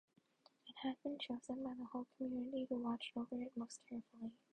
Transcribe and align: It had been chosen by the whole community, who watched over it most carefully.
It 0.67 0.75
had 0.81 0.95
been 1.03 1.19
chosen 1.19 1.63
by 1.63 1.75
the 1.75 1.85
whole 1.85 2.07
community, 2.17 2.65
who 2.67 2.79
watched 2.79 3.15
over 3.15 3.39
it 3.39 3.55
most 3.55 3.81
carefully. 3.87 4.31